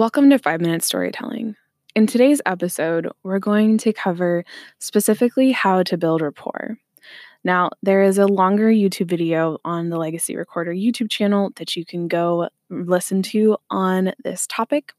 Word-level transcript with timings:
Welcome 0.00 0.30
to 0.30 0.38
5 0.38 0.62
Minute 0.62 0.82
Storytelling. 0.82 1.56
In 1.94 2.06
today's 2.06 2.40
episode, 2.46 3.06
we're 3.22 3.38
going 3.38 3.76
to 3.76 3.92
cover 3.92 4.46
specifically 4.78 5.52
how 5.52 5.82
to 5.82 5.98
build 5.98 6.22
rapport. 6.22 6.78
Now, 7.44 7.68
there 7.82 8.02
is 8.02 8.16
a 8.16 8.24
longer 8.24 8.70
YouTube 8.70 9.08
video 9.10 9.58
on 9.62 9.90
the 9.90 9.98
Legacy 9.98 10.36
Recorder 10.36 10.72
YouTube 10.72 11.10
channel 11.10 11.50
that 11.56 11.76
you 11.76 11.84
can 11.84 12.08
go 12.08 12.48
listen 12.70 13.20
to 13.24 13.58
on 13.68 14.14
this 14.24 14.46
topic. 14.46 14.94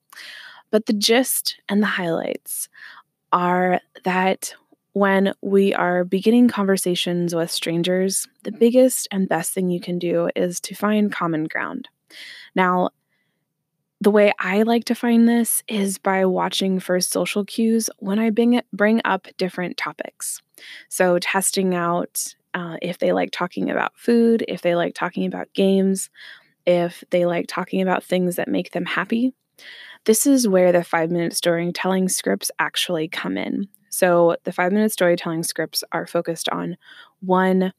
But 0.70 0.86
the 0.86 0.94
gist 0.94 1.60
and 1.68 1.82
the 1.82 1.88
highlights 1.88 2.70
are 3.32 3.82
that 4.04 4.54
when 4.94 5.34
we 5.42 5.74
are 5.74 6.04
beginning 6.04 6.48
conversations 6.48 7.34
with 7.34 7.50
strangers, 7.50 8.28
the 8.44 8.52
biggest 8.52 9.08
and 9.10 9.28
best 9.28 9.52
thing 9.52 9.72
you 9.72 9.82
can 9.82 9.98
do 9.98 10.30
is 10.36 10.60
to 10.60 10.76
find 10.76 11.12
common 11.12 11.46
ground. 11.46 11.90
Now, 12.54 12.92
the 14.02 14.12
way 14.12 14.34
I 14.40 14.64
like 14.64 14.86
to 14.86 14.96
find 14.96 15.30
this 15.30 15.62
is 15.68 16.00
by 16.00 16.26
watching 16.26 16.80
for 16.80 17.00
social 17.00 17.46
cues 17.46 17.88
when 18.00 18.18
I 18.18 18.32
bring, 18.32 18.60
bring 18.74 19.00
up 19.06 19.28
different 19.38 19.78
topics. 19.78 20.42
So, 20.90 21.20
testing 21.20 21.76
out 21.76 22.34
uh, 22.56 22.78
if 22.82 22.98
they 22.98 23.14
like 23.14 23.30
talking 23.32 23.70
about 23.70 23.96
food, 23.96 24.44
if 24.48 24.64
they 24.64 24.76
like 24.76 24.96
talking 24.96 25.28
about 25.28 25.54
games, 25.54 26.10
if 26.66 27.04
they 27.12 27.28
like 27.28 27.46
talking 27.48 27.82
about 27.82 28.04
things 28.04 28.36
that 28.36 28.48
make 28.48 28.72
them 28.72 28.86
happy. 28.86 29.34
This 30.06 30.26
is 30.26 30.48
where 30.48 30.72
the 30.72 30.84
five 30.84 31.12
minute 31.12 31.36
storytelling 31.36 32.10
scripts 32.10 32.50
actually 32.58 33.08
come 33.08 33.38
in. 33.38 33.68
So, 33.90 34.36
the 34.46 34.52
five 34.52 34.72
minute 34.72 34.92
storytelling 34.92 35.44
scripts 35.44 35.84
are 35.92 36.08
focused 36.08 36.50
on 36.50 36.76
one 37.20 37.72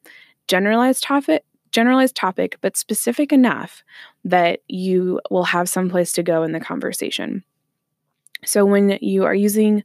generalized 0.47 1.03
topic 1.03 1.45
generalized 1.73 2.15
topic, 2.15 2.57
but 2.61 2.77
specific 2.77 3.33
enough 3.33 3.83
that 4.25 4.61
you 4.69 5.21
will 5.31 5.45
have 5.45 5.69
some 5.69 5.91
place 5.91 6.13
to 6.13 6.23
go 6.23 6.43
in 6.43 6.53
the 6.53 6.61
conversation. 6.61 7.43
So 8.45 8.65
when 8.65 8.99
you 9.01 9.25
are 9.25 9.35
using 9.35 9.83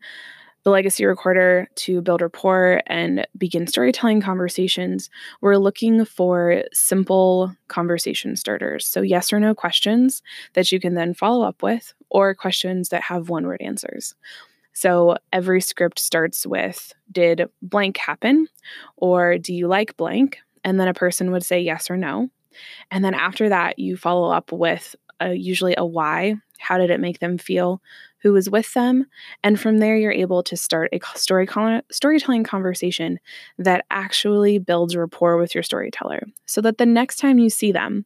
the 0.64 0.72
legacy 0.72 1.06
recorder 1.06 1.70
to 1.76 2.02
build 2.02 2.22
rapport 2.22 2.82
and 2.88 3.26
begin 3.38 3.68
storytelling 3.68 4.20
conversations, 4.20 5.10
we're 5.40 5.56
looking 5.56 6.04
for 6.04 6.64
simple 6.74 7.56
conversation 7.70 8.36
starters. 8.36 8.86
So, 8.86 9.02
yes 9.02 9.32
or 9.32 9.40
no 9.40 9.56
questions 9.56 10.22
that 10.56 10.70
you 10.70 10.82
can 10.82 10.94
then 10.94 11.14
follow 11.14 11.48
up 11.48 11.64
with, 11.64 11.94
or 12.10 12.36
questions 12.36 12.90
that 12.90 13.04
have 13.04 13.30
one 13.30 13.46
word 13.46 13.62
answers. 13.62 14.14
So, 14.74 15.16
every 15.32 15.62
script 15.62 16.00
starts 16.00 16.46
with 16.46 16.94
Did 17.10 17.48
blank 17.62 17.96
happen? 17.96 18.48
or 18.98 19.38
Do 19.38 19.54
you 19.54 19.68
like 19.68 19.96
blank? 19.96 20.40
And 20.68 20.78
then 20.78 20.90
a 20.90 20.94
person 20.94 21.32
would 21.32 21.46
say 21.46 21.62
yes 21.62 21.90
or 21.90 21.96
no. 21.96 22.30
And 22.92 23.06
then 23.06 23.14
after 23.14 23.48
that, 23.48 23.80
you 23.80 23.96
follow 23.96 24.30
up 24.30 24.52
with 24.52 24.98
a, 25.22 25.34
usually 25.34 25.76
a 25.78 25.86
why. 25.86 26.36
How 26.60 26.78
did 26.78 26.90
it 26.90 27.00
make 27.00 27.20
them 27.20 27.38
feel? 27.38 27.82
Who 28.22 28.34
was 28.34 28.50
with 28.50 28.74
them? 28.74 29.06
And 29.46 29.58
from 29.58 29.78
there, 29.78 29.96
you're 29.96 30.12
able 30.12 30.44
to 30.44 30.58
start 30.58 30.90
a 30.92 31.00
story 31.18 31.48
storytelling 31.90 32.44
conversation 32.44 33.18
that 33.58 33.86
actually 33.92 34.60
builds 34.60 34.94
rapport 34.94 35.38
with 35.38 35.56
your 35.56 35.64
storyteller 35.64 36.24
so 36.46 36.60
that 36.60 36.80
the 36.80 36.86
next 36.86 37.16
time 37.16 37.40
you 37.40 37.50
see 37.50 37.72
them, 37.72 38.06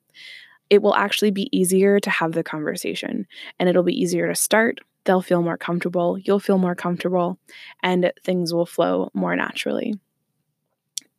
it 0.70 0.84
will 0.84 0.94
actually 0.94 1.32
be 1.32 1.50
easier 1.52 2.00
to 2.00 2.12
have 2.12 2.34
the 2.34 2.44
conversation 2.44 3.26
and 3.60 3.70
it'll 3.70 3.82
be 3.82 4.00
easier 4.00 4.28
to 4.28 4.36
start. 4.36 4.82
They'll 5.06 5.22
feel 5.24 5.42
more 5.42 5.58
comfortable, 5.58 6.20
you'll 6.20 6.40
feel 6.40 6.60
more 6.60 6.76
comfortable, 6.76 7.40
and 7.82 8.14
things 8.24 8.54
will 8.54 8.68
flow 8.68 9.10
more 9.16 9.36
naturally. 9.36 9.96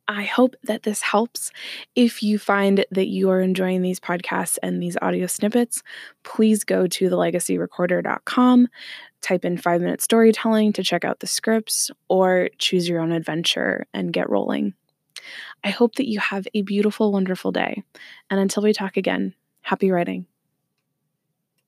I 0.07 0.23
hope 0.23 0.55
that 0.63 0.83
this 0.83 1.01
helps. 1.01 1.51
If 1.95 2.21
you 2.21 2.37
find 2.37 2.85
that 2.91 3.07
you 3.07 3.29
are 3.29 3.39
enjoying 3.39 3.81
these 3.81 3.99
podcasts 3.99 4.57
and 4.61 4.81
these 4.81 4.97
audio 5.01 5.27
snippets, 5.27 5.81
please 6.23 6.63
go 6.63 6.87
to 6.87 7.09
thelegacyrecorder.com, 7.09 8.67
type 9.21 9.45
in 9.45 9.57
five 9.57 9.81
minute 9.81 10.01
storytelling 10.01 10.73
to 10.73 10.83
check 10.83 11.05
out 11.05 11.19
the 11.19 11.27
scripts, 11.27 11.89
or 12.09 12.49
choose 12.57 12.89
your 12.89 12.99
own 12.99 13.11
adventure 13.13 13.85
and 13.93 14.11
get 14.11 14.29
rolling. 14.29 14.73
I 15.63 15.69
hope 15.69 15.95
that 15.95 16.09
you 16.09 16.19
have 16.19 16.47
a 16.53 16.63
beautiful, 16.63 17.13
wonderful 17.13 17.53
day. 17.53 17.83
And 18.29 18.39
until 18.39 18.63
we 18.63 18.73
talk 18.73 18.97
again, 18.97 19.33
happy 19.61 19.89
writing. 19.89 20.25